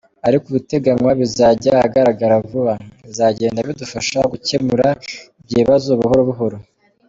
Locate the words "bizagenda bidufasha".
3.05-4.19